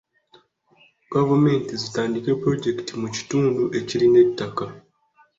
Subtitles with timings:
[1.13, 4.65] Gavumenti zitandika pulojekiti mu kitundu ekirina ettaka.